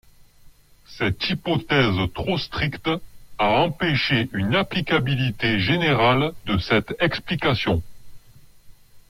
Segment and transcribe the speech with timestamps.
[0.97, 2.89] Cette hypothèse trop stricte
[3.37, 7.83] a empêché une applicabilité générale de cette explication.